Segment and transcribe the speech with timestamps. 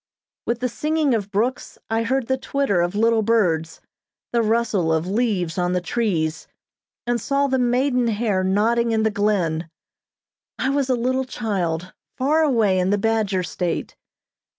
[0.47, 3.81] With the singing of brooks, I heard the twitter of little birds,
[4.33, 6.47] the rustle of leaves on the trees,
[7.05, 9.69] and saw the maiden hair nodding in the glen.
[10.57, 13.95] I was a little child far away in the Badger State.